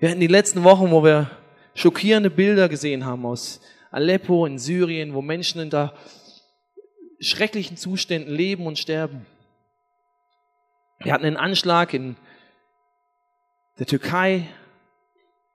[0.00, 1.30] Wir hatten die letzten Wochen, wo wir
[1.74, 5.92] schockierende Bilder gesehen haben aus Aleppo in Syrien, wo Menschen in da
[7.20, 9.26] schrecklichen Zuständen leben und sterben.
[11.00, 12.16] Wir hatten einen Anschlag in
[13.78, 14.48] der Türkei,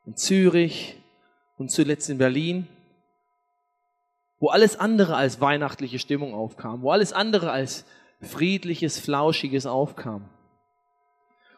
[0.05, 0.95] in Zürich
[1.57, 2.67] und zuletzt in Berlin,
[4.37, 7.83] wo alles andere als weihnachtliche Stimmung aufkam, wo alles andere als
[8.21, 10.29] friedliches, flauschiges aufkam.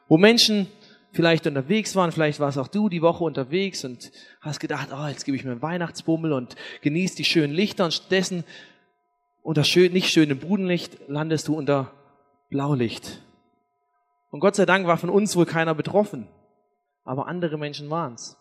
[0.07, 0.67] Wo Menschen
[1.11, 5.25] vielleicht unterwegs waren, vielleicht warst auch du die Woche unterwegs und hast gedacht, oh, jetzt
[5.25, 8.43] gebe ich mir einen Weihnachtsbummel und genieß die schönen Lichter und stattdessen
[9.41, 11.91] unter schön, nicht schönem Brudenlicht landest du unter
[12.49, 13.21] Blaulicht.
[14.29, 16.27] Und Gott sei Dank war von uns wohl keiner betroffen,
[17.05, 18.37] aber andere Menschen waren es.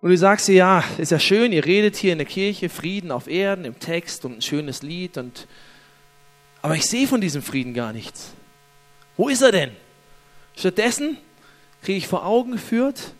[0.00, 3.10] Und du sagst dir, ja, ist ja schön, ihr redet hier in der Kirche, Frieden
[3.10, 5.46] auf Erden, im Text und ein schönes Lied und,
[6.60, 8.34] aber ich sehe von diesem Frieden gar nichts.
[9.16, 9.70] Wo ist er denn?
[10.56, 11.18] Stattdessen
[11.82, 13.12] kriege ich vor Augen geführt,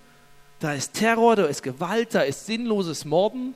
[0.60, 3.54] da ist Terror, da ist Gewalt, da ist sinnloses Morden.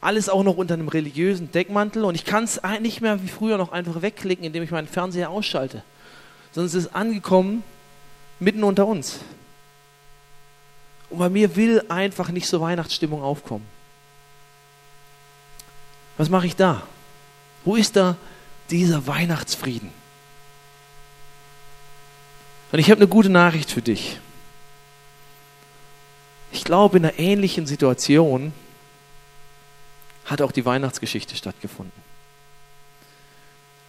[0.00, 3.56] Alles auch noch unter einem religiösen Deckmantel und ich kann es nicht mehr wie früher
[3.56, 5.82] noch einfach wegklicken, indem ich meinen Fernseher ausschalte.
[6.52, 7.62] Sondern es ist angekommen
[8.38, 9.20] mitten unter uns.
[11.08, 13.66] Und bei mir will einfach nicht so Weihnachtsstimmung aufkommen.
[16.18, 16.82] Was mache ich da?
[17.64, 18.16] Wo ist da
[18.70, 19.90] dieser Weihnachtsfrieden?
[22.72, 24.18] Und ich habe eine gute Nachricht für dich.
[26.52, 28.52] Ich glaube, in einer ähnlichen Situation
[30.24, 32.06] hat auch die Weihnachtsgeschichte stattgefunden.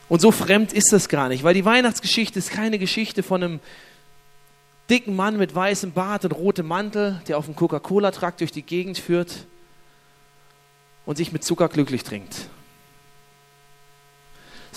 [0.10, 3.60] Und so fremd ist das gar nicht, weil die Weihnachtsgeschichte ist keine Geschichte von einem
[4.90, 8.98] dicken Mann mit weißem Bart und rotem Mantel, der auf dem Coca-Cola-Trakt durch die Gegend
[8.98, 9.46] führt
[11.06, 12.48] und sich mit Zucker glücklich trinkt.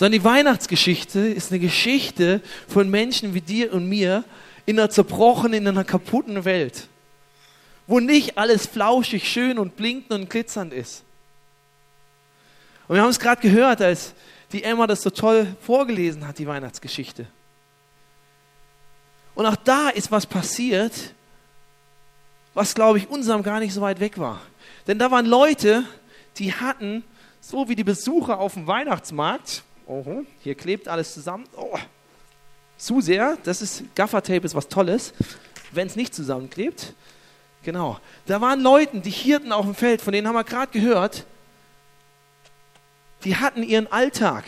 [0.01, 4.23] Sondern die Weihnachtsgeschichte ist eine Geschichte von Menschen wie dir und mir
[4.65, 6.87] in einer zerbrochenen, in einer kaputten Welt,
[7.85, 11.03] wo nicht alles flauschig, schön und blinkend und glitzernd ist.
[12.87, 14.15] Und wir haben es gerade gehört, als
[14.51, 17.27] die Emma das so toll vorgelesen hat, die Weihnachtsgeschichte.
[19.35, 21.13] Und auch da ist was passiert,
[22.55, 24.41] was, glaube ich, unserem gar nicht so weit weg war.
[24.87, 25.83] Denn da waren Leute,
[26.37, 27.03] die hatten,
[27.39, 31.77] so wie die Besucher auf dem Weihnachtsmarkt, oh, hier klebt alles zusammen, oh,
[32.77, 35.13] zu sehr, das ist, Gaffertape ist was Tolles,
[35.71, 36.93] wenn es nicht zusammenklebt.
[37.63, 37.99] Genau.
[38.25, 41.25] Da waren Leute, die Hirten auf dem Feld, von denen haben wir gerade gehört,
[43.23, 44.45] die hatten ihren Alltag.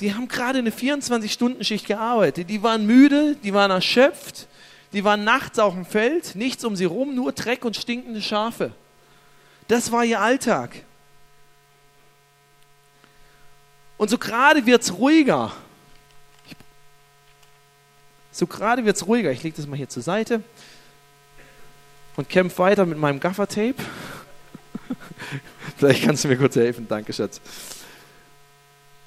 [0.00, 2.50] Die haben gerade eine 24-Stunden-Schicht gearbeitet.
[2.50, 4.48] Die waren müde, die waren erschöpft,
[4.92, 8.72] die waren nachts auf dem Feld, nichts um sie rum, nur Dreck und stinkende Schafe.
[9.66, 10.84] Das war ihr Alltag.
[13.98, 15.52] Und so gerade wird es ruhiger.
[18.30, 19.32] So gerade wird es ruhiger.
[19.32, 20.42] Ich lege das mal hier zur Seite
[22.16, 23.74] und kämpfe weiter mit meinem Gaffertape.
[25.76, 26.86] Vielleicht kannst du mir kurz helfen.
[26.88, 27.40] Danke, Schatz.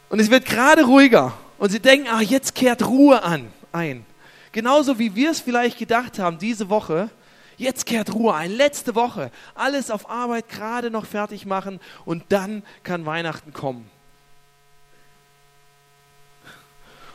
[0.10, 1.34] Und es wird gerade ruhiger.
[1.58, 4.06] Und sie denken, ach, jetzt kehrt Ruhe an, ein.
[4.52, 7.10] Genauso wie wir es vielleicht gedacht haben diese Woche.
[7.56, 8.52] Jetzt kehrt Ruhe ein.
[8.52, 9.32] Letzte Woche.
[9.56, 13.90] Alles auf Arbeit gerade noch fertig machen und dann kann Weihnachten kommen.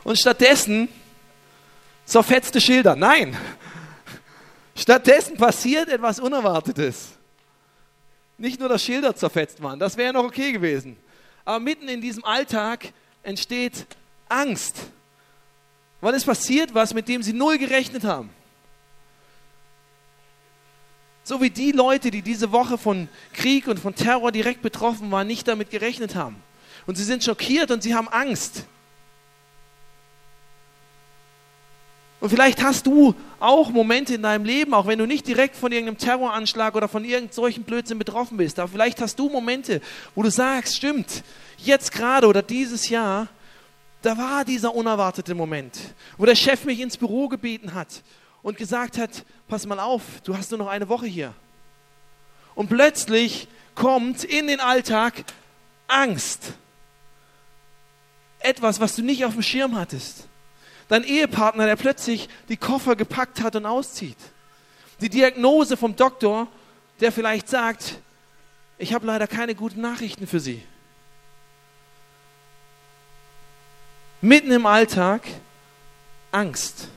[0.07, 0.89] Und stattdessen
[2.05, 2.95] zerfetzte Schilder.
[2.95, 3.37] Nein.
[4.77, 7.09] Stattdessen passiert etwas Unerwartetes.
[8.39, 10.97] Nicht nur, dass Schilder zerfetzt waren, das wäre noch okay gewesen.
[11.45, 12.93] Aber mitten in diesem Alltag
[13.25, 13.85] entsteht
[14.29, 14.77] Angst.
[16.01, 18.31] Weil es passiert was, mit dem sie null gerechnet haben.
[21.25, 25.27] So wie die Leute, die diese Woche von Krieg und von Terror direkt betroffen waren,
[25.27, 26.37] nicht damit gerechnet haben.
[26.87, 28.67] Und sie sind schockiert und sie haben Angst.
[32.27, 35.71] Und vielleicht hast du auch Momente in deinem Leben, auch wenn du nicht direkt von
[35.71, 39.81] irgendeinem Terroranschlag oder von irgendeinem solchen Blödsinn betroffen bist, aber vielleicht hast du Momente,
[40.13, 41.23] wo du sagst, stimmt,
[41.57, 43.29] jetzt gerade oder dieses Jahr,
[44.03, 45.79] da war dieser unerwartete Moment,
[46.19, 48.03] wo der Chef mich ins Büro gebeten hat
[48.43, 51.33] und gesagt hat, pass mal auf, du hast nur noch eine Woche hier.
[52.57, 53.47] Und plötzlich
[53.77, 55.23] kommt in den Alltag
[55.87, 56.55] Angst.
[58.41, 60.27] Etwas, was du nicht auf dem Schirm hattest
[60.89, 64.17] dein Ehepartner, der plötzlich die Koffer gepackt hat und auszieht.
[65.01, 66.49] Die Diagnose vom Doktor,
[67.01, 67.99] der vielleicht sagt,
[68.79, 70.63] ich habe leider keine guten Nachrichten für Sie.
[74.21, 75.23] Mitten im Alltag
[76.33, 76.89] Angst.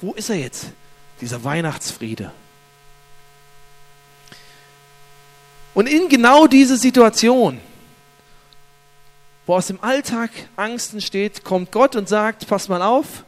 [0.00, 0.66] Wo ist er jetzt,
[1.20, 2.32] dieser Weihnachtsfriede?
[5.74, 7.60] Und in genau diese Situation
[9.46, 13.24] wo aus dem Alltag Angst entsteht, kommt Gott und sagt, pass mal auf,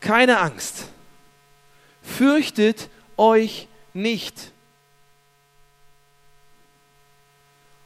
[0.00, 0.88] keine Angst,
[2.02, 4.52] fürchtet euch nicht.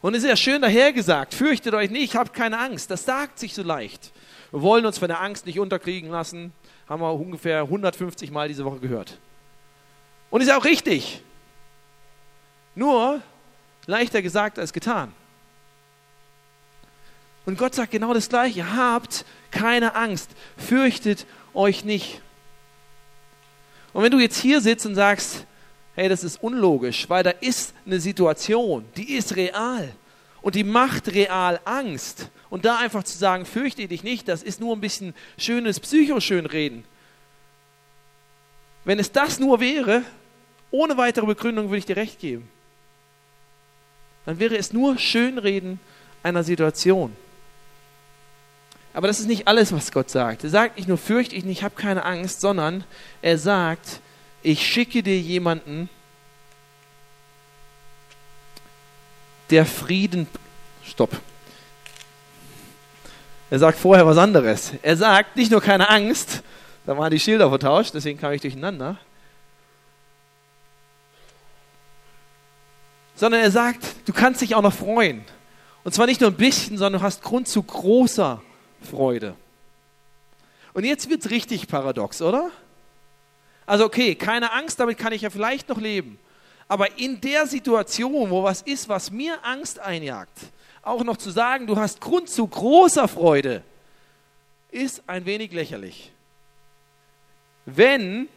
[0.03, 3.55] Und es ist ja schön dahergesagt, fürchtet euch nicht, habt keine Angst, das sagt sich
[3.55, 4.13] so leicht.
[4.51, 6.53] Wir wollen uns von der Angst nicht unterkriegen lassen,
[6.89, 9.19] haben wir ungefähr 150 Mal diese Woche gehört.
[10.31, 11.23] Und ist auch richtig.
[12.75, 13.23] Nur,
[13.87, 15.13] leichter gesagt als getan.
[17.47, 18.75] Und Gott sagt genau das Gleiche.
[18.75, 22.21] Habt keine Angst, fürchtet euch nicht.
[23.93, 25.47] Und wenn du jetzt hier sitzt und sagst,
[25.95, 29.95] hey, das ist unlogisch, weil da ist eine Situation, die ist real
[30.43, 32.31] und die macht real Angst.
[32.51, 36.85] Und da einfach zu sagen, fürchte dich nicht, das ist nur ein bisschen schönes Psychoschönreden.
[38.85, 40.03] Wenn es das nur wäre,
[40.71, 42.49] ohne weitere Begründung würde ich dir recht geben.
[44.27, 45.81] Dann wäre es nur Schönreden
[46.23, 47.15] einer Situation.
[48.95, 50.45] Aber das ist nicht alles, was Gott sagt.
[50.45, 52.85] Er sagt nicht nur, fürchte ich nicht, ich habe keine Angst, sondern
[53.23, 54.01] er sagt,
[54.43, 55.89] ich schicke dir jemanden,
[59.51, 60.27] der Frieden.
[60.85, 61.21] Stopp.
[63.51, 64.73] Er sagt vorher was anderes.
[64.83, 66.43] Er sagt nicht nur keine Angst,
[66.87, 68.99] da waren die Schilder vertauscht, deswegen kam ich durcheinander.
[73.15, 75.25] Sondern er sagt, du kannst dich auch noch freuen.
[75.85, 78.43] Und zwar nicht nur ein bisschen, sondern du hast Grund zu großer
[78.81, 79.37] Freude.
[80.73, 82.51] Und jetzt wird es richtig paradox, oder?
[83.67, 86.19] Also okay, keine Angst, damit kann ich ja vielleicht noch leben.
[86.67, 90.39] Aber in der Situation, wo was ist, was mir Angst einjagt,
[90.83, 93.63] auch noch zu sagen, du hast Grund zu großer Freude,
[94.71, 96.13] ist ein wenig lächerlich.
[97.65, 98.29] Wenn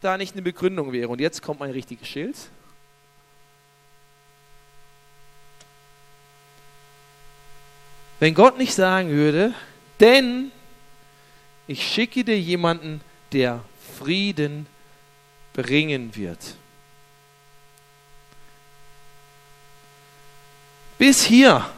[0.00, 1.08] da nicht eine Begründung wäre.
[1.08, 2.36] Und jetzt kommt mein richtiges Schild.
[8.20, 9.54] Wenn Gott nicht sagen würde,
[10.00, 10.50] denn
[11.66, 13.00] ich schicke dir jemanden,
[13.32, 13.62] der
[13.98, 14.66] Frieden
[15.52, 16.56] bringen wird.
[20.98, 21.68] Bis hier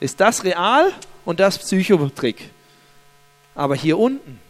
[0.00, 0.92] ist das real
[1.24, 2.50] und das Psychotrick.
[3.54, 4.40] Aber hier unten,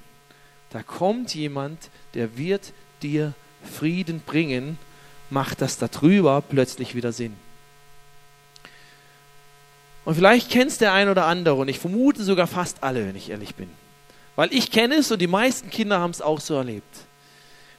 [0.70, 3.34] da kommt jemand, der wird dir
[3.78, 4.78] Frieden bringen,
[5.30, 7.36] macht das darüber plötzlich wieder Sinn.
[10.04, 13.30] Und vielleicht kennst der ein oder andere und ich vermute sogar fast alle, wenn ich
[13.30, 13.70] ehrlich bin.
[14.36, 16.96] Weil ich kenne es und die meisten Kinder haben es auch so erlebt.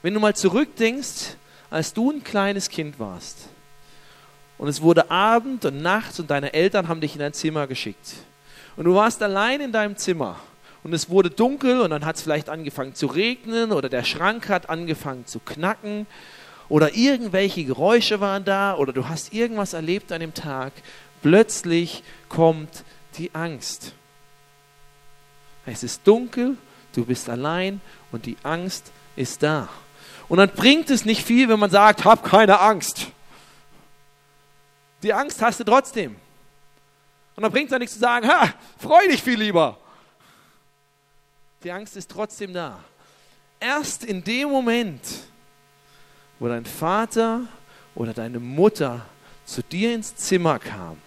[0.01, 1.35] Wenn du mal zurückdenkst,
[1.69, 3.49] als du ein kleines Kind warst
[4.57, 8.13] und es wurde Abend und Nacht und deine Eltern haben dich in dein Zimmer geschickt
[8.77, 10.39] und du warst allein in deinem Zimmer
[10.83, 14.47] und es wurde dunkel und dann hat es vielleicht angefangen zu regnen oder der Schrank
[14.47, 16.07] hat angefangen zu knacken
[16.69, 20.71] oder irgendwelche Geräusche waren da oder du hast irgendwas erlebt an dem Tag
[21.25, 22.83] plötzlich kommt
[23.17, 23.93] die Angst.
[25.65, 26.55] Es ist dunkel,
[26.93, 27.81] du bist allein
[28.11, 29.67] und die Angst ist da.
[30.29, 33.07] Und dann bringt es nicht viel, wenn man sagt, hab keine Angst.
[35.01, 36.15] Die Angst hast du trotzdem.
[37.35, 39.79] Und dann bringt es ja nichts zu sagen, ha, freu dich viel lieber.
[41.63, 42.77] Die Angst ist trotzdem da.
[43.59, 45.01] Erst in dem Moment,
[46.37, 47.47] wo dein Vater
[47.95, 49.03] oder deine Mutter
[49.43, 51.01] zu dir ins Zimmer kam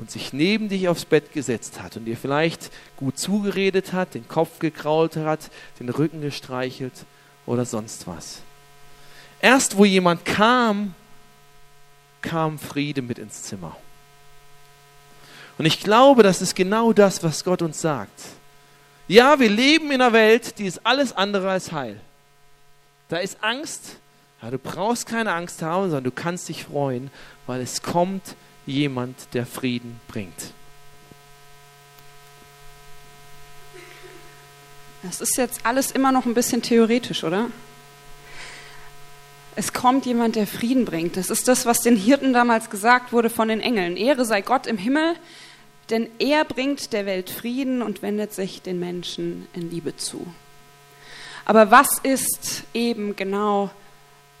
[0.00, 4.26] und sich neben dich aufs Bett gesetzt hat und dir vielleicht gut zugeredet hat, den
[4.26, 7.04] Kopf gekrault hat, den Rücken gestreichelt
[7.44, 8.40] oder sonst was.
[9.42, 10.94] Erst wo jemand kam,
[12.22, 13.76] kam Friede mit ins Zimmer.
[15.58, 18.20] Und ich glaube, das ist genau das, was Gott uns sagt.
[19.06, 22.00] Ja, wir leben in einer Welt, die ist alles andere als heil.
[23.10, 23.98] Da ist Angst,
[24.40, 27.10] ja, du brauchst keine Angst haben, sondern du kannst dich freuen,
[27.46, 28.34] weil es kommt
[28.70, 30.52] jemand, der Frieden bringt.
[35.02, 37.46] Das ist jetzt alles immer noch ein bisschen theoretisch, oder?
[39.56, 41.16] Es kommt jemand, der Frieden bringt.
[41.16, 43.96] Das ist das, was den Hirten damals gesagt wurde von den Engeln.
[43.96, 45.16] Ehre sei Gott im Himmel,
[45.90, 50.26] denn er bringt der Welt Frieden und wendet sich den Menschen in Liebe zu.
[51.44, 53.70] Aber was ist eben genau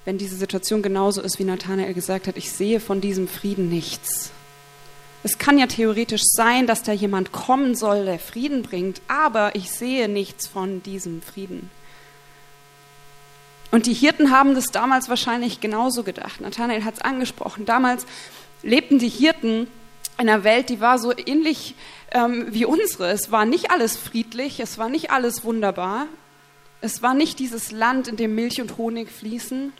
[0.04, 4.30] wenn diese Situation genauso ist, wie Nathanael gesagt hat, ich sehe von diesem Frieden nichts.
[5.22, 9.70] Es kann ja theoretisch sein, dass da jemand kommen soll, der Frieden bringt, aber ich
[9.70, 11.70] sehe nichts von diesem Frieden.
[13.70, 16.40] Und die Hirten haben das damals wahrscheinlich genauso gedacht.
[16.40, 17.66] Nathanael hat es angesprochen.
[17.66, 18.06] Damals
[18.62, 19.68] lebten die Hirten
[20.18, 21.74] in einer Welt, die war so ähnlich
[22.10, 23.10] ähm, wie unsere.
[23.10, 26.06] Es war nicht alles friedlich, es war nicht alles wunderbar.
[26.80, 29.72] Es war nicht dieses Land, in dem Milch und Honig fließen.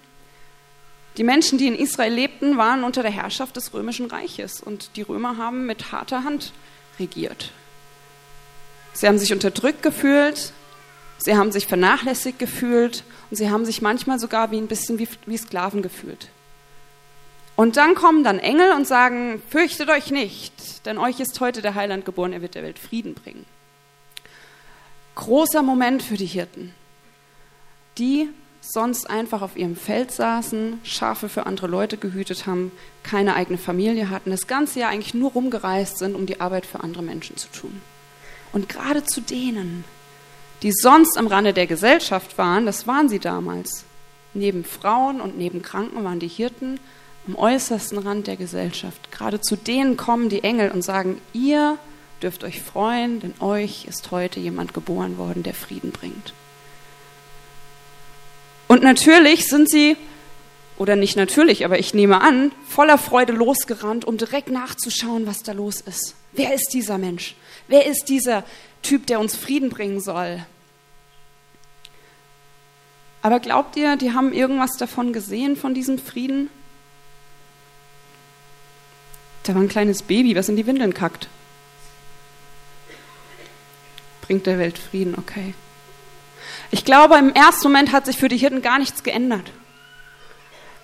[1.21, 5.03] Die Menschen, die in Israel lebten, waren unter der Herrschaft des römischen Reiches und die
[5.03, 6.55] Römer haben mit harter Hand
[6.99, 7.53] regiert.
[8.95, 10.55] Sie haben sich unterdrückt gefühlt,
[11.19, 15.07] Sie haben sich vernachlässigt gefühlt und sie haben sich manchmal sogar wie ein bisschen wie,
[15.27, 16.29] wie Sklaven gefühlt.
[17.55, 21.75] Und dann kommen dann Engel und sagen, fürchtet euch nicht, denn euch ist heute der
[21.75, 23.45] Heiland geboren, er wird der Welt Frieden bringen.
[25.17, 26.73] Großer Moment für die Hirten,
[27.99, 33.59] die sonst einfach auf ihrem Feld saßen, Schafe für andere Leute gehütet haben, keine eigene
[33.59, 37.37] Familie hatten, das ganze Jahr eigentlich nur rumgereist sind, um die Arbeit für andere Menschen
[37.37, 37.81] zu tun.
[38.52, 39.85] Und gerade zu denen,
[40.62, 43.85] die sonst am Rande der Gesellschaft waren, das waren sie damals.
[44.35, 46.79] Neben Frauen und neben Kranken waren die Hirten
[47.26, 49.11] am äußersten Rand der Gesellschaft.
[49.11, 51.79] Gerade zu denen kommen die Engel und sagen, ihr
[52.23, 56.35] dürft euch freuen, denn euch ist heute jemand geboren worden, der Frieden bringt.
[58.71, 59.97] Und natürlich sind sie,
[60.79, 65.50] oder nicht natürlich, aber ich nehme an, voller Freude losgerannt, um direkt nachzuschauen, was da
[65.50, 66.15] los ist.
[66.35, 67.35] Wer ist dieser Mensch?
[67.67, 68.45] Wer ist dieser
[68.83, 70.47] Typ, der uns Frieden bringen soll?
[73.23, 76.49] Aber glaubt ihr, die haben irgendwas davon gesehen, von diesem Frieden?
[79.43, 81.27] Da war ein kleines Baby, was in die Windeln kackt.
[84.21, 85.55] Bringt der Welt Frieden, okay.
[86.71, 89.50] Ich glaube, im ersten Moment hat sich für die Hirten gar nichts geändert.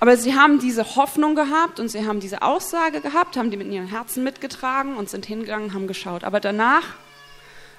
[0.00, 3.70] Aber sie haben diese Hoffnung gehabt und sie haben diese Aussage gehabt, haben die mit
[3.72, 6.24] ihren Herzen mitgetragen und sind hingegangen, haben geschaut.
[6.24, 6.84] Aber danach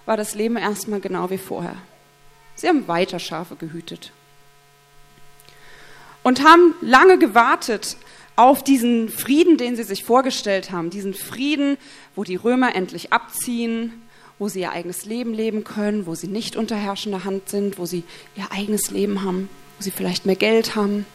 [0.05, 1.75] war das Leben erstmal genau wie vorher.
[2.55, 4.11] Sie haben weiter Schafe gehütet
[6.23, 7.97] und haben lange gewartet
[8.35, 11.77] auf diesen Frieden, den sie sich vorgestellt haben, diesen Frieden,
[12.15, 14.06] wo die Römer endlich abziehen,
[14.39, 17.85] wo sie ihr eigenes Leben leben können, wo sie nicht unter herrschender Hand sind, wo
[17.85, 18.03] sie
[18.35, 21.05] ihr eigenes Leben haben, wo sie vielleicht mehr Geld haben,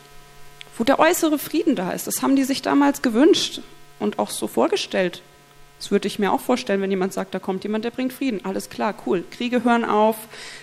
[0.76, 2.06] wo der äußere Frieden da ist.
[2.06, 3.60] Das haben die sich damals gewünscht
[3.98, 5.22] und auch so vorgestellt.
[5.78, 8.44] Das würde ich mir auch vorstellen, wenn jemand sagt, da kommt jemand, der bringt Frieden.
[8.44, 9.24] Alles klar, cool.
[9.32, 10.16] Kriege hören auf.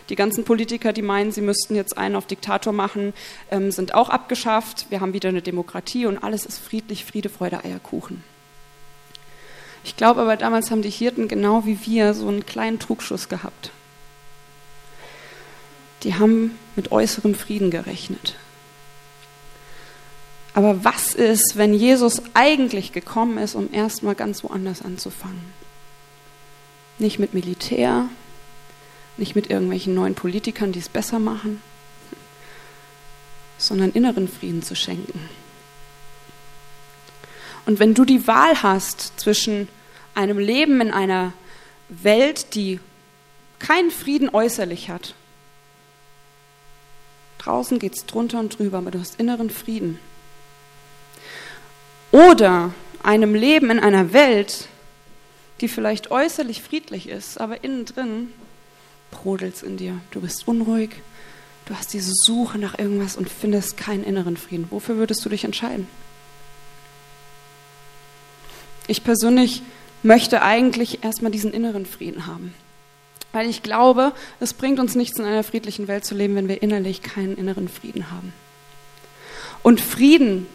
[0.08, 3.12] Die ganzen Politiker, die meinen, sie müssten jetzt einen auf Diktator machen,
[3.51, 4.86] ähm, sind auch abgeschafft.
[4.89, 8.24] Wir haben wieder eine Demokratie und alles ist friedlich, Friede, Freude, Eierkuchen.
[9.89, 13.72] Ich glaube aber, damals haben die Hirten genau wie wir so einen kleinen Trugschuss gehabt.
[16.03, 18.36] Die haben mit äußerem Frieden gerechnet.
[20.53, 25.41] Aber was ist, wenn Jesus eigentlich gekommen ist, um erstmal ganz woanders anzufangen?
[27.00, 28.05] Nicht mit Militär,
[29.17, 31.63] nicht mit irgendwelchen neuen Politikern, die es besser machen,
[33.58, 35.19] sondern inneren Frieden zu schenken.
[37.65, 39.67] Und wenn du die Wahl hast zwischen
[40.20, 41.34] einem Leben in einer
[41.88, 42.80] Welt, die
[43.58, 45.16] keinen Frieden äußerlich hat,
[47.40, 50.00] draußen geht es drunter und drüber, aber du hast inneren Frieden,
[52.12, 54.68] oder einem Leben in einer Welt,
[55.62, 58.34] die vielleicht äußerlich friedlich ist, aber innen drin
[59.12, 60.00] brodelt es in dir.
[60.12, 60.90] Du bist unruhig,
[61.66, 64.68] du hast diese Suche nach irgendwas und findest keinen inneren Frieden.
[64.70, 65.88] Wofür würdest du dich entscheiden?
[68.88, 69.62] Ich persönlich
[70.03, 72.53] möchte eigentlich erstmal diesen inneren Frieden haben.
[73.32, 76.63] Weil ich glaube, es bringt uns nichts, in einer friedlichen Welt zu leben, wenn wir
[76.63, 78.34] innerlich keinen inneren Frieden haben.
[79.62, 80.48] Und Frieden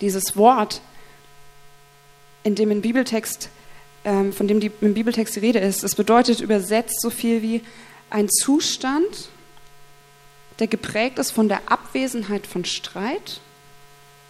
[0.00, 0.80] dieses Wort,
[2.42, 3.48] in dem im Bibeltext,
[4.04, 7.62] ähm, von dem die, im Bibeltext die Rede ist, es bedeutet übersetzt so viel wie
[8.10, 9.28] ein Zustand,
[10.58, 13.40] der geprägt ist von der Abwesenheit von Streit,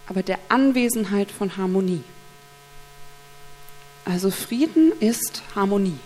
[0.07, 2.03] aber der Anwesenheit von Harmonie.
[4.05, 5.97] Also Frieden ist Harmonie.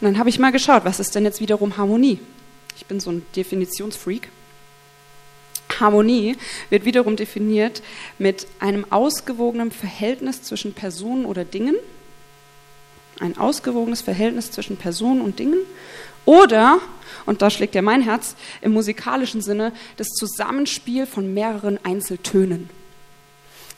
[0.00, 2.18] Und dann habe ich mal geschaut, was ist denn jetzt wiederum Harmonie?
[2.76, 4.28] Ich bin so ein Definitionsfreak.
[5.80, 6.36] Harmonie
[6.70, 7.82] wird wiederum definiert
[8.18, 11.76] mit einem ausgewogenen Verhältnis zwischen Personen oder Dingen,
[13.20, 15.58] ein ausgewogenes Verhältnis zwischen Personen und Dingen
[16.24, 16.80] oder,
[17.24, 22.70] und da schlägt ja mein Herz, im musikalischen Sinne das Zusammenspiel von mehreren Einzeltönen.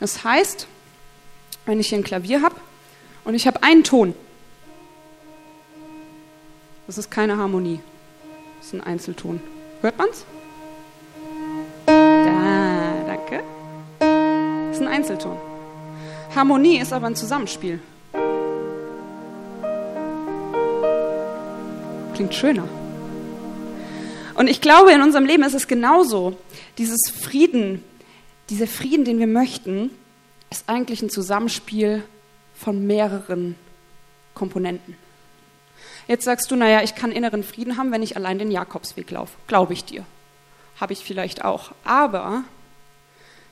[0.00, 0.66] Das heißt,
[1.68, 2.56] wenn ich hier ein Klavier habe
[3.25, 4.14] und ich habe einen Ton,
[6.87, 7.80] das ist keine Harmonie,
[8.58, 9.40] das ist ein Einzelton.
[9.82, 10.25] Hört man's?
[14.78, 15.37] ist ein Einzelton.
[16.34, 17.80] Harmonie ist aber ein Zusammenspiel.
[22.14, 22.68] Klingt schöner.
[24.34, 26.37] Und ich glaube, in unserem Leben ist es genauso.
[26.78, 27.82] Dieses Frieden,
[28.50, 29.90] dieser Frieden, den wir möchten,
[30.50, 32.02] ist eigentlich ein Zusammenspiel
[32.55, 33.57] von mehreren
[34.35, 34.97] Komponenten.
[36.07, 39.37] Jetzt sagst du, naja, ich kann inneren Frieden haben, wenn ich allein den Jakobsweg laufe.
[39.47, 40.05] Glaube ich dir.
[40.81, 41.73] Habe ich vielleicht auch.
[41.85, 42.45] Aber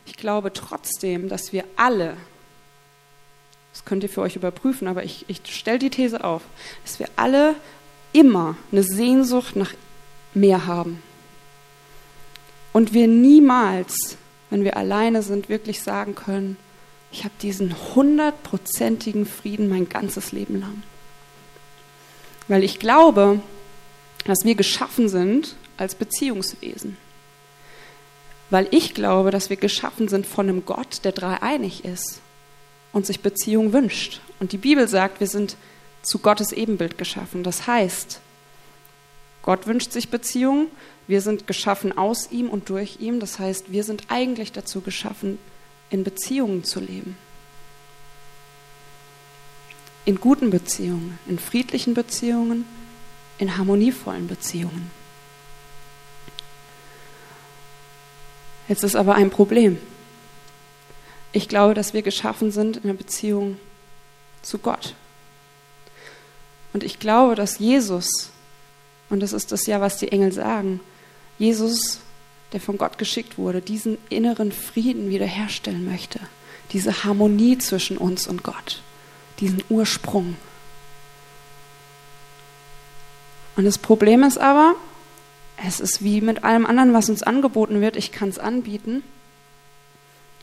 [0.06, 2.16] ich glaube trotzdem, dass wir alle,
[3.72, 6.42] das könnt ihr für euch überprüfen, aber ich, ich stelle die These auf,
[6.84, 7.56] dass wir alle
[8.12, 9.74] immer eine Sehnsucht nach
[10.32, 11.02] mehr haben.
[12.72, 14.16] Und wir niemals,
[14.48, 16.56] wenn wir alleine sind, wirklich sagen können,
[17.10, 20.82] ich habe diesen hundertprozentigen Frieden mein ganzes Leben lang.
[22.48, 23.40] Weil ich glaube,
[24.24, 26.96] dass wir geschaffen sind als Beziehungswesen.
[28.50, 32.20] Weil ich glaube, dass wir geschaffen sind von einem Gott, der dreieinig ist
[32.92, 34.20] und sich Beziehung wünscht.
[34.38, 35.56] Und die Bibel sagt, wir sind
[36.02, 37.42] zu Gottes Ebenbild geschaffen.
[37.42, 38.20] Das heißt,
[39.42, 40.68] Gott wünscht sich Beziehung,
[41.08, 43.20] wir sind geschaffen aus ihm und durch ihm.
[43.20, 45.38] Das heißt, wir sind eigentlich dazu geschaffen,
[45.90, 47.16] in Beziehungen zu leben.
[50.04, 52.64] In guten Beziehungen, in friedlichen Beziehungen,
[53.38, 54.90] in harmonievollen Beziehungen.
[58.68, 59.78] Jetzt ist aber ein Problem.
[61.32, 63.58] Ich glaube, dass wir geschaffen sind in einer Beziehung
[64.42, 64.94] zu Gott.
[66.72, 68.30] Und ich glaube, dass Jesus,
[69.08, 70.80] und das ist das ja, was die Engel sagen,
[71.38, 72.00] Jesus,
[72.52, 76.20] der von Gott geschickt wurde, diesen inneren Frieden wiederherstellen möchte.
[76.72, 78.82] Diese Harmonie zwischen uns und Gott.
[79.40, 80.36] Diesen Ursprung.
[83.56, 84.74] Und das Problem ist aber,
[85.64, 87.96] es ist wie mit allem anderen, was uns angeboten wird.
[87.96, 89.02] Ich kann es anbieten,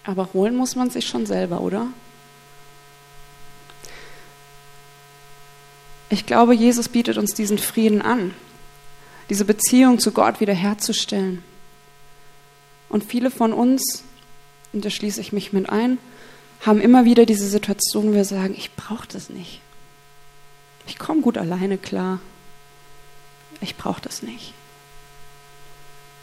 [0.03, 1.87] aber holen muss man sich schon selber, oder?
[6.09, 8.33] Ich glaube, Jesus bietet uns diesen Frieden an,
[9.29, 11.43] diese Beziehung zu Gott wiederherzustellen.
[12.93, 14.03] Und viele von uns,
[14.71, 15.97] und da schließe ich mich mit ein,
[16.61, 19.61] haben immer wieder diese Situation, wo wir sagen, ich brauche das nicht.
[20.85, 22.19] Ich komme gut alleine klar.
[23.61, 24.53] Ich brauche das nicht.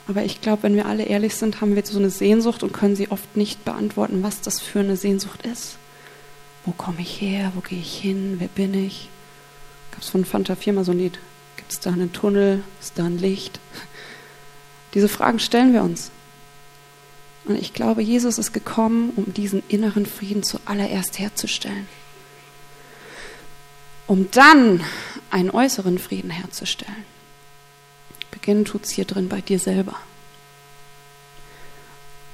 [0.06, 2.94] Aber ich glaube, wenn wir alle ehrlich sind, haben wir so eine Sehnsucht und können
[2.94, 5.76] sie oft nicht beantworten, was das für eine Sehnsucht ist.
[6.64, 7.50] Wo komme ich her?
[7.56, 8.36] Wo gehe ich hin?
[8.38, 9.08] Wer bin ich?
[9.90, 11.18] Gab es von Fanta 4 mal so ein Lied?
[11.56, 12.62] Gibt es da einen Tunnel?
[12.80, 13.58] Ist da ein Licht?
[14.94, 16.12] Diese Fragen stellen wir uns.
[17.44, 21.88] Und ich glaube, Jesus ist gekommen, um diesen inneren Frieden zuallererst herzustellen.
[24.06, 24.84] Um dann
[25.30, 27.04] einen äußeren Frieden herzustellen.
[28.30, 29.96] Beginnen tut es hier drin bei dir selber.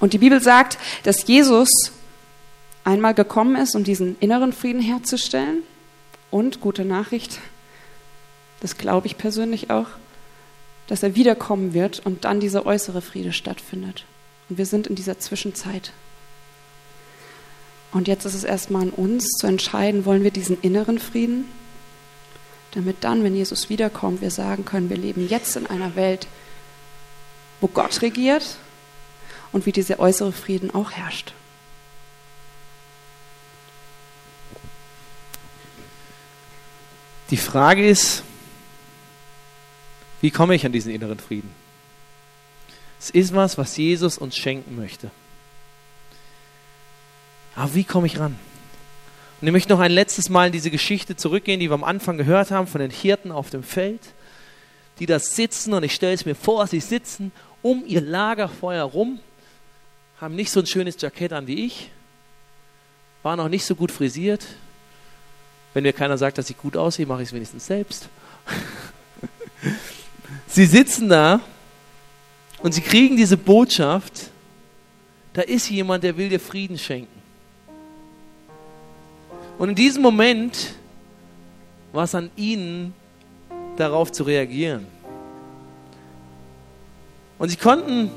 [0.01, 1.71] Und die Bibel sagt, dass Jesus
[2.85, 5.62] einmal gekommen ist, um diesen inneren Frieden herzustellen.
[6.31, 7.38] Und, gute Nachricht,
[8.61, 9.88] das glaube ich persönlich auch,
[10.87, 14.05] dass er wiederkommen wird und dann dieser äußere Friede stattfindet.
[14.49, 15.93] Und wir sind in dieser Zwischenzeit.
[17.93, 21.47] Und jetzt ist es erstmal an uns zu entscheiden, wollen wir diesen inneren Frieden
[22.77, 26.29] damit dann, wenn Jesus wiederkommt, wir sagen können, wir leben jetzt in einer Welt,
[27.63, 28.59] wo Gott regiert
[29.51, 31.33] und wie dieser äußere Frieden auch herrscht.
[37.31, 38.23] Die Frage ist,
[40.21, 41.66] wie komme ich an diesen inneren Frieden?
[42.99, 45.11] Es ist was, was Jesus uns schenken möchte.
[47.55, 48.39] Aber wie komme ich ran?
[49.41, 52.17] Und ich möchte noch ein letztes Mal in diese Geschichte zurückgehen, die wir am Anfang
[52.17, 54.01] gehört haben, von den Hirten auf dem Feld,
[54.99, 57.33] die da sitzen und ich stelle es mir vor, sie sitzen
[57.63, 59.19] um ihr Lagerfeuer rum,
[60.21, 61.91] haben nicht so ein schönes Jackett an wie ich,
[63.23, 64.47] waren auch nicht so gut frisiert.
[65.75, 68.09] Wenn mir keiner sagt, dass ich gut aussehe, mache ich es wenigstens selbst.
[70.47, 71.41] sie sitzen da
[72.62, 74.31] und sie kriegen diese Botschaft,
[75.33, 77.23] da ist jemand, der will dir Frieden schenken.
[79.59, 80.75] Und in diesem Moment
[81.92, 82.95] war es an ihnen,
[83.77, 84.87] darauf zu reagieren.
[87.38, 88.11] Und sie konnten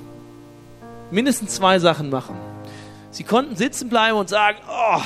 [1.11, 2.35] mindestens zwei Sachen machen.
[3.11, 5.01] Sie konnten sitzen bleiben und sagen, oh,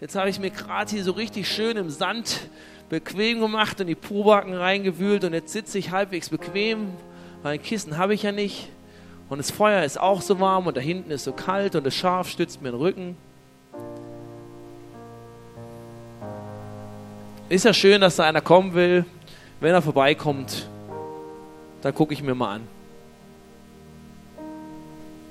[0.00, 2.48] jetzt habe ich mir gerade hier so richtig schön im Sand
[2.88, 6.88] bequem gemacht und die Probacken reingewühlt und jetzt sitze ich halbwegs bequem,
[7.42, 8.68] weil ein Kissen habe ich ja nicht.
[9.28, 11.94] Und das Feuer ist auch so warm und da hinten ist so kalt und das
[11.94, 13.16] Schaf stützt mir den Rücken.
[17.48, 19.04] Ist ja schön, dass da einer kommen will.
[19.60, 20.68] Wenn er vorbeikommt,
[21.82, 22.68] dann gucke ich mir mal an.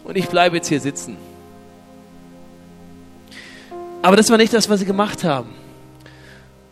[0.03, 1.17] Und ich bleibe jetzt hier sitzen.
[4.01, 5.49] Aber das war nicht das, was sie gemacht haben.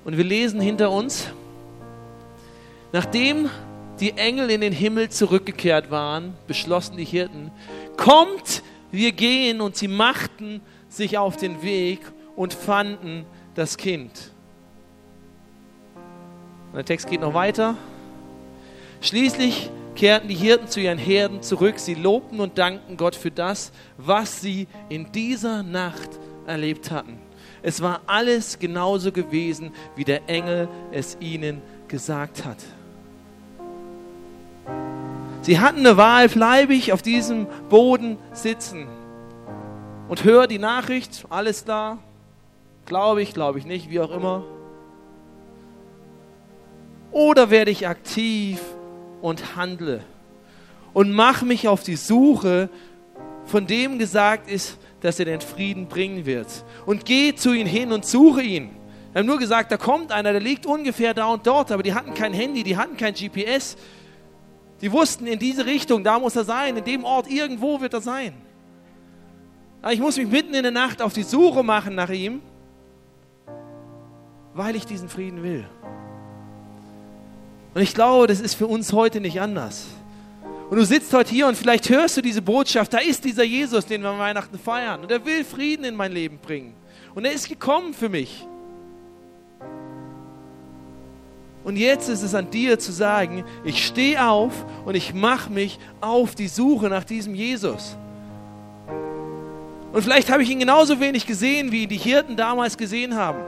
[0.05, 1.27] Und wir lesen hinter uns,
[2.93, 3.49] nachdem
[3.99, 7.51] die Engel in den Himmel zurückgekehrt waren, beschlossen die Hirten,
[7.97, 9.61] kommt, wir gehen.
[9.61, 11.99] Und sie machten sich auf den Weg
[12.35, 14.31] und fanden das Kind.
[16.71, 17.75] Und der Text geht noch weiter.
[19.01, 21.79] Schließlich kehrten die Hirten zu ihren Herden zurück.
[21.79, 26.09] Sie lobten und dankten Gott für das, was sie in dieser Nacht
[26.45, 27.17] erlebt hatten.
[27.63, 32.57] Es war alles genauso gewesen, wie der Engel es ihnen gesagt hat.
[35.47, 38.85] Sie hatten eine Wahl, bleibe ich auf diesem Boden sitzen
[40.09, 41.99] und höre die Nachricht, alles klar,
[42.85, 44.43] glaube ich, glaube ich nicht, wie auch immer.
[47.11, 48.59] Oder werde ich aktiv
[49.21, 50.01] und handle
[50.93, 52.67] und mache mich auf die Suche,
[53.45, 56.65] von dem gesagt ist, dass er den Frieden bringen wird.
[56.85, 58.71] Und gehe zu ihm hin und suche ihn.
[59.13, 61.93] Wir haben nur gesagt, da kommt einer, der liegt ungefähr da und dort, aber die
[61.93, 63.77] hatten kein Handy, die hatten kein GPS.
[64.81, 68.01] Die wussten in diese Richtung, da muss er sein, in dem Ort, irgendwo wird er
[68.01, 68.33] sein.
[69.81, 72.41] Aber ich muss mich mitten in der Nacht auf die Suche machen nach ihm,
[74.53, 75.65] weil ich diesen Frieden will.
[77.73, 79.85] Und ich glaube, das ist für uns heute nicht anders.
[80.69, 83.85] Und du sitzt heute hier und vielleicht hörst du diese Botschaft, da ist dieser Jesus,
[83.85, 85.01] den wir Weihnachten feiern.
[85.01, 86.73] Und er will Frieden in mein Leben bringen.
[87.15, 88.45] Und er ist gekommen für mich.
[91.67, 94.53] Und jetzt ist es an dir zu sagen, ich stehe auf
[94.85, 97.97] und ich mache mich auf die Suche nach diesem Jesus.
[99.91, 103.39] Und vielleicht habe ich ihn genauso wenig gesehen, wie die Hirten damals gesehen haben.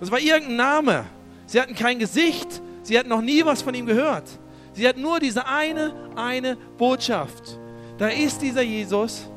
[0.00, 1.04] Das war irgendein Name.
[1.46, 2.60] Sie hatten kein Gesicht.
[2.82, 4.24] Sie hatten noch nie was von ihm gehört.
[4.72, 7.56] Sie hatten nur diese eine, eine Botschaft.
[7.98, 9.30] Da ist dieser Jesus.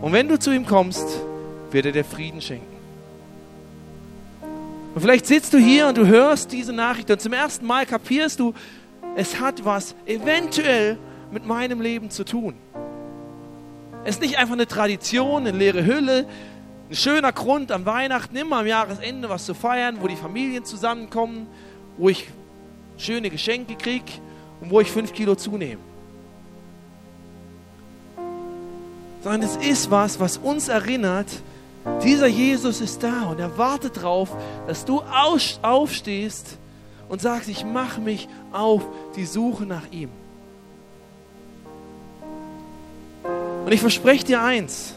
[0.00, 1.06] Und wenn du zu ihm kommst,
[1.70, 2.75] wird er dir Frieden schenken.
[4.96, 8.40] Und vielleicht sitzt du hier und du hörst diese Nachricht und zum ersten Mal kapierst
[8.40, 8.54] du,
[9.14, 10.96] es hat was eventuell
[11.30, 12.54] mit meinem Leben zu tun.
[14.04, 16.24] Es ist nicht einfach eine Tradition, eine leere Hülle,
[16.88, 21.46] ein schöner Grund am Weihnachten, immer am Jahresende was zu feiern, wo die Familien zusammenkommen,
[21.98, 22.28] wo ich
[22.96, 24.12] schöne Geschenke kriege
[24.62, 25.82] und wo ich fünf Kilo zunehme.
[29.22, 31.28] Sondern es ist was, was uns erinnert,
[32.02, 35.02] dieser Jesus ist da und er wartet darauf, dass du
[35.62, 36.58] aufstehst
[37.08, 38.82] und sagst, ich mache mich auf
[39.14, 40.10] die Suche nach ihm.
[43.64, 44.94] Und ich verspreche dir eins,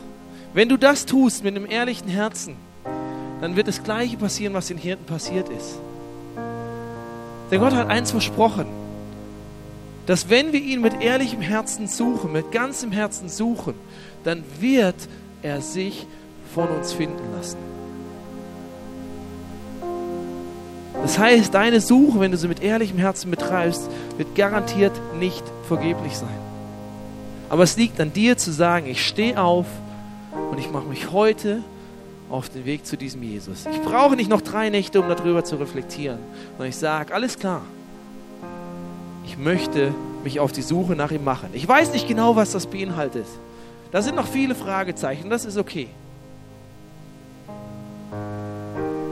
[0.54, 2.56] wenn du das tust mit einem ehrlichen Herzen,
[3.42, 5.80] dann wird das Gleiche passieren, was den Hirten passiert ist.
[7.52, 8.68] Denn Gott hat eins versprochen,
[10.06, 13.76] dass wenn wir ihn mit ehrlichem Herzen suchen, mit ganzem Herzen suchen,
[14.24, 14.96] dann wird
[15.42, 16.08] er sich
[16.54, 17.58] von uns finden lassen.
[21.02, 26.18] Das heißt, deine Suche, wenn du sie mit ehrlichem Herzen betreibst, wird garantiert nicht vergeblich
[26.18, 26.30] sein.
[27.50, 29.66] Aber es liegt an dir zu sagen, ich stehe auf
[30.52, 31.64] und ich mache mich heute
[32.30, 33.66] auf den Weg zu diesem Jesus.
[33.72, 36.20] Ich brauche nicht noch drei Nächte, um darüber zu reflektieren,
[36.52, 37.62] sondern ich sage, alles klar,
[39.26, 41.50] ich möchte mich auf die Suche nach ihm machen.
[41.54, 43.26] Ich weiß nicht genau, was das beinhaltet.
[43.92, 45.88] Da sind noch viele Fragezeichen, das ist okay.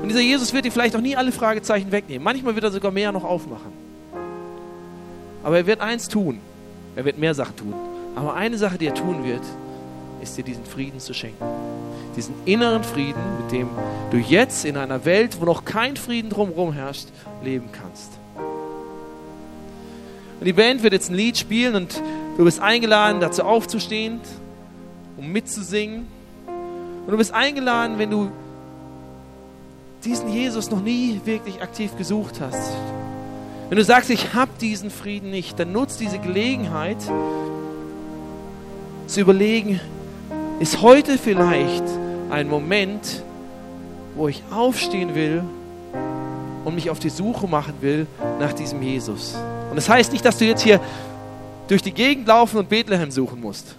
[0.07, 2.23] Und dieser Jesus wird dir vielleicht auch nie alle Fragezeichen wegnehmen.
[2.23, 3.73] Manchmal wird er sogar mehr noch aufmachen.
[5.43, 6.39] Aber er wird eins tun.
[6.95, 7.73] Er wird mehr Sachen tun.
[8.15, 9.41] Aber eine Sache, die er tun wird,
[10.21, 11.43] ist dir diesen Frieden zu schenken.
[12.15, 13.67] Diesen inneren Frieden, mit dem
[14.09, 17.09] du jetzt in einer Welt, wo noch kein Frieden drumherum herrscht,
[17.43, 18.13] leben kannst.
[20.39, 22.01] Und die Band wird jetzt ein Lied spielen und
[22.37, 24.21] du bist eingeladen, dazu aufzustehen,
[25.17, 26.07] um mitzusingen.
[27.05, 28.31] Und du bist eingeladen, wenn du
[30.07, 32.71] diesen Jesus noch nie wirklich aktiv gesucht hast,
[33.67, 36.97] wenn du sagst, ich habe diesen Frieden nicht, dann nutzt diese Gelegenheit
[39.07, 39.81] zu überlegen,
[40.61, 41.83] ist heute vielleicht
[42.29, 43.23] ein Moment,
[44.15, 45.43] wo ich aufstehen will
[46.63, 48.07] und mich auf die Suche machen will
[48.39, 49.35] nach diesem Jesus.
[49.69, 50.79] Und das heißt nicht, dass du jetzt hier
[51.67, 53.75] durch die Gegend laufen und Bethlehem suchen musst.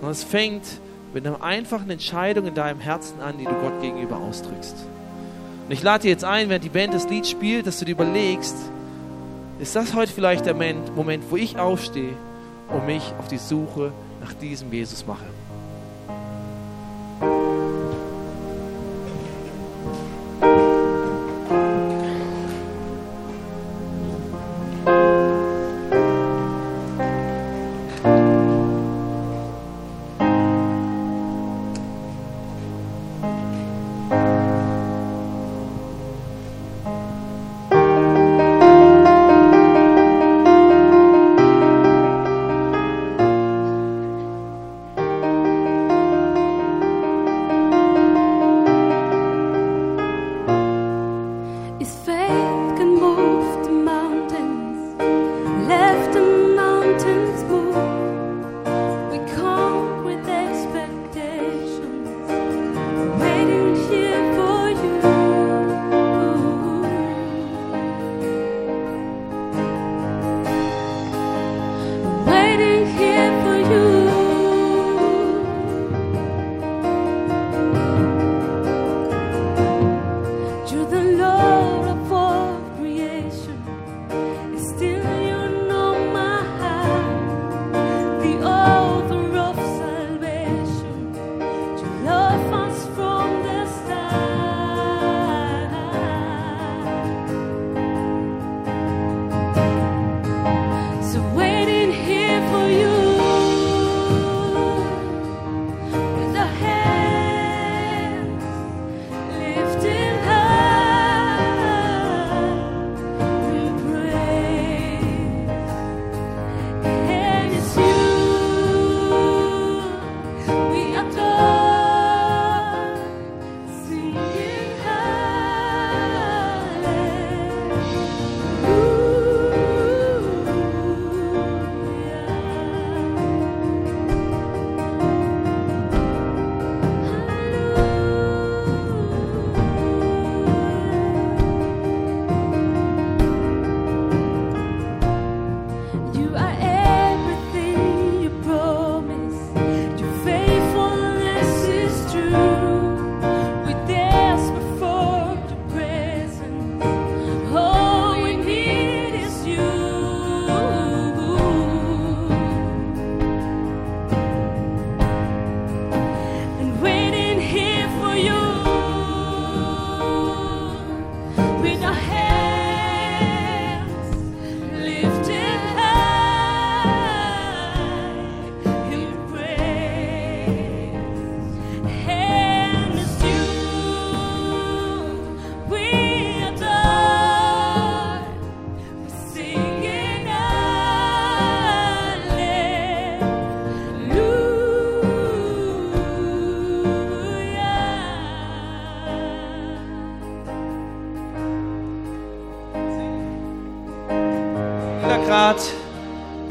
[0.00, 0.64] Sondern es fängt
[1.14, 4.74] mit einer einfachen Entscheidung in deinem Herzen an, die du Gott gegenüber ausdrückst.
[5.66, 7.92] Und ich lade dir jetzt ein, während die Band das Lied spielt, dass du dir
[7.92, 8.56] überlegst,
[9.60, 12.14] ist das heute vielleicht der Moment, wo ich aufstehe
[12.68, 15.24] und mich auf die Suche nach diesem Jesus mache?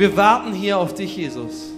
[0.03, 1.71] Wir warten hier auf dich, Jesus.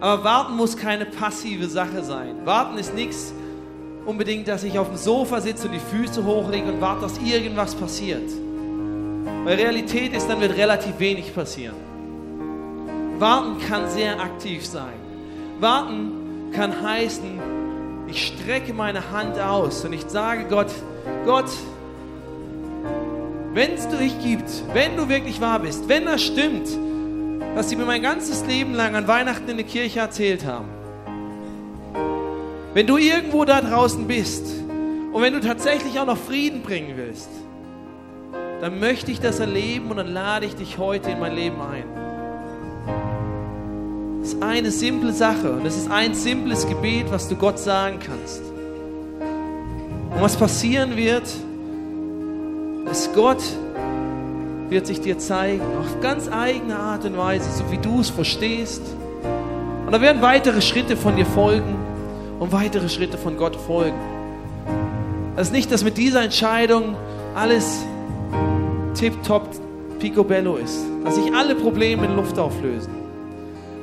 [0.00, 2.36] Aber warten muss keine passive Sache sein.
[2.46, 3.34] Warten ist nichts
[4.06, 7.74] unbedingt, dass ich auf dem Sofa sitze und die Füße hochlege und warte, dass irgendwas
[7.74, 8.30] passiert.
[9.44, 11.76] Weil Realität ist, dann wird relativ wenig passieren.
[13.18, 14.94] Warten kann sehr aktiv sein.
[15.60, 17.38] Warten kann heißen,
[18.06, 20.72] ich strecke meine Hand aus und ich sage Gott,
[21.26, 21.50] Gott,
[23.52, 26.70] wenn es dich gibt, wenn du wirklich wahr bist, wenn das stimmt,
[27.54, 30.68] was sie mir mein ganzes Leben lang an Weihnachten in der Kirche erzählt haben,
[32.74, 34.46] wenn du irgendwo da draußen bist
[35.12, 37.28] und wenn du tatsächlich auch noch Frieden bringen willst,
[38.62, 41.84] dann möchte ich das erleben und dann lade ich dich heute in mein Leben ein.
[44.20, 47.98] Das ist eine simple Sache und es ist ein simples Gebet, was du Gott sagen
[47.98, 48.40] kannst.
[50.14, 51.28] Und was passieren wird,
[52.90, 53.42] ist Gott
[54.72, 58.82] wird sich dir zeigen, auf ganz eigene Art und Weise, so wie du es verstehst.
[59.84, 61.76] Und da werden weitere Schritte von dir folgen
[62.40, 64.00] und weitere Schritte von Gott folgen.
[65.36, 66.96] Das ist nicht, dass mit dieser Entscheidung
[67.34, 67.84] alles
[68.94, 69.48] tip-top
[69.98, 72.94] picobello ist, dass sich alle Probleme in Luft auflösen.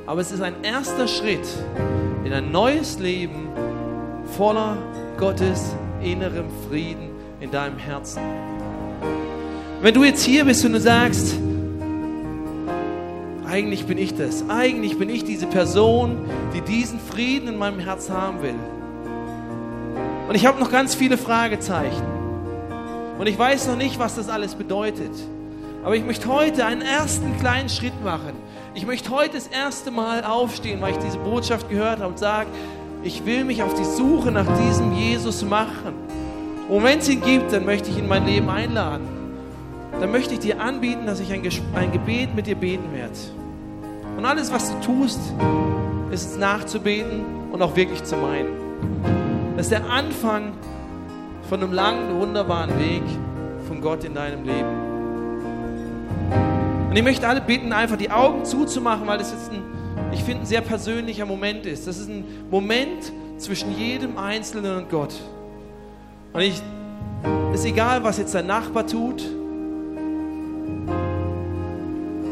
[0.07, 1.47] Aber es ist ein erster Schritt
[2.25, 3.47] in ein neues Leben
[4.35, 4.77] voller
[5.17, 8.21] Gottes innerem Frieden in deinem Herzen.
[9.81, 11.37] Wenn du jetzt hier bist und du sagst,
[13.47, 14.43] eigentlich bin ich das.
[14.49, 16.17] Eigentlich bin ich diese Person,
[16.53, 18.55] die diesen Frieden in meinem Herz haben will.
[20.27, 22.03] Und ich habe noch ganz viele Fragezeichen.
[23.17, 25.11] Und ich weiß noch nicht, was das alles bedeutet.
[25.85, 28.33] Aber ich möchte heute einen ersten kleinen Schritt machen.
[28.75, 32.49] Ich möchte heute das erste Mal aufstehen, weil ich diese Botschaft gehört habe und sage,
[33.01, 35.93] ich will mich auf die Suche nach diesem Jesus machen.
[36.67, 39.18] Und wenn es ihn gibt, dann möchte ich ihn in mein Leben einladen.
[39.99, 41.41] Dann möchte ich dir anbieten, dass ich ein,
[41.75, 43.13] ein Gebet mit dir beten werde.
[44.17, 45.19] Und alles, was du tust,
[46.11, 48.49] ist es nachzubeten und auch wirklich zu meinen.
[49.55, 50.53] Das ist der Anfang
[51.49, 53.03] von einem langen, wunderbaren Weg
[53.67, 54.89] von Gott in deinem Leben.
[56.89, 59.61] Und ich möchte alle bitten, einfach die Augen zuzumachen, weil das jetzt ein,
[60.11, 61.87] ich finde, ein sehr persönlicher Moment ist.
[61.87, 65.13] Das ist ein Moment zwischen jedem Einzelnen und Gott.
[66.33, 66.61] Und ich,
[67.53, 69.23] ist egal, was jetzt dein Nachbar tut.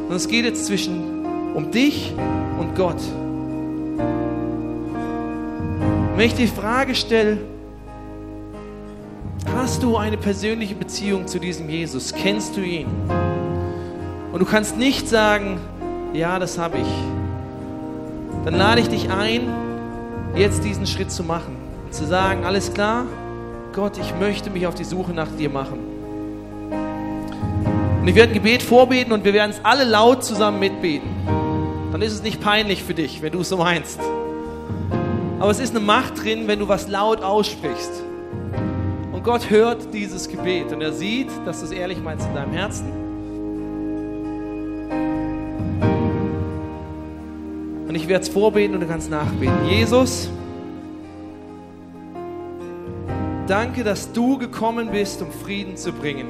[0.08, 2.14] Und es geht jetzt zwischen um dich
[2.60, 3.02] und Gott.
[6.16, 7.38] wenn ich die Frage stelle,
[9.56, 12.12] hast du eine persönliche Beziehung zu diesem Jesus?
[12.12, 12.88] Kennst du ihn?
[14.32, 15.60] Und du kannst nicht sagen,
[16.14, 16.88] ja, das habe ich.
[18.46, 19.48] Dann lade ich dich ein,
[20.36, 21.56] jetzt diesen Schritt zu machen.
[21.86, 23.06] Und zu sagen, alles klar,
[23.74, 25.87] Gott, ich möchte mich auf die Suche nach dir machen.
[28.08, 31.10] Und ich werde ein Gebet vorbeten und wir werden es alle laut zusammen mitbeten
[31.98, 34.00] dann ist es nicht peinlich für dich, wenn du es so meinst.
[35.40, 38.04] Aber es ist eine Macht drin, wenn du was laut aussprichst.
[39.12, 42.52] Und Gott hört dieses Gebet und er sieht, dass du es ehrlich meinst in deinem
[42.54, 42.92] Herzen.
[47.88, 49.68] Und ich werde es vorbeten und du kannst nachbeten.
[49.68, 50.30] Jesus,
[53.48, 56.28] danke, dass du gekommen bist, um Frieden zu bringen.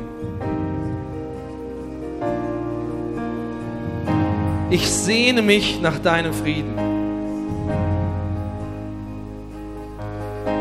[4.69, 6.77] Ich sehne mich nach deinem Frieden.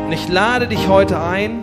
[0.05, 1.61] Und ich lade dich heute ein,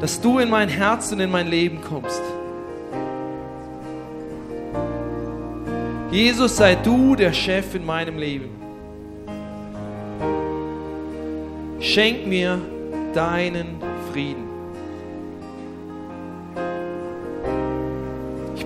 [0.00, 2.22] dass du in mein Herz und in mein Leben kommst.
[6.10, 8.48] Jesus, sei du der Chef in meinem Leben.
[11.78, 12.60] Schenk mir
[13.14, 13.76] deinen
[14.10, 14.47] Frieden.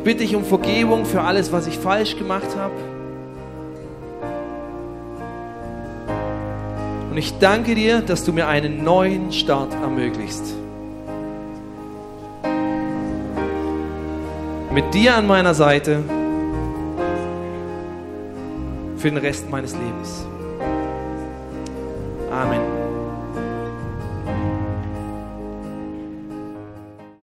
[0.04, 2.74] Bitte dich um Vergebung für alles, was ich falsch gemacht habe.
[7.10, 10.54] Und ich danke dir, dass du mir einen neuen Start ermöglichst.
[14.72, 16.02] Mit dir an meiner Seite
[18.96, 20.26] für den Rest meines Lebens.